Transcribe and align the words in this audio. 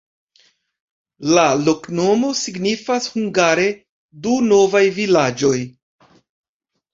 La 1.33 1.43
loknomo 1.65 2.31
signifas 2.39 3.09
hungare: 3.17 3.67
Du-novaj-vilaĝoj. 4.25 5.55